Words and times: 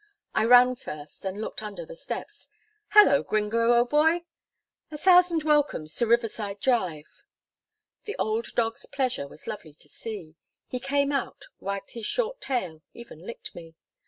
I 0.33 0.45
ran 0.45 0.73
first, 0.73 1.25
and 1.25 1.39
looked 1.39 1.61
under 1.61 1.85
the 1.85 1.95
steps. 1.95 2.49
"Hello! 2.89 3.21
Gringo, 3.21 3.71
old 3.75 3.91
boy 3.91 4.23
a 4.89 4.97
thousand 4.97 5.43
welcomes 5.43 5.93
to 5.93 6.07
Riverside 6.07 6.59
Drive." 6.59 7.21
The 8.05 8.15
old 8.17 8.45
dog's 8.55 8.87
pleasure 8.87 9.27
was 9.27 9.45
lovely 9.45 9.75
to 9.75 9.87
see. 9.87 10.37
He 10.65 10.79
came 10.79 11.11
out, 11.11 11.43
wagged 11.59 11.91
his 11.91 12.07
short 12.07 12.41
tail, 12.41 12.81
even 12.95 13.19
licked 13.19 13.53
me. 13.53 13.75